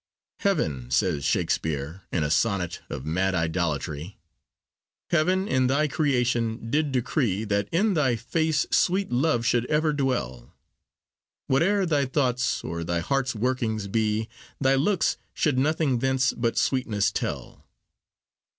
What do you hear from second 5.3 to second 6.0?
in thy